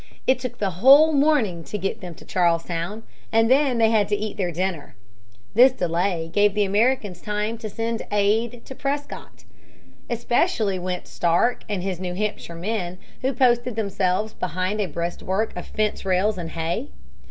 [0.25, 4.15] It took the whole morning to get them to Charlestown, and then they had to
[4.15, 4.95] eat their dinner.
[5.53, 9.43] This delay gave the Americans time to send aid to Prescott.
[10.09, 15.67] Especially went Stark and his New Hampshire men, who posted themselves behind a breastwork of
[15.67, 16.89] fence rails and hay.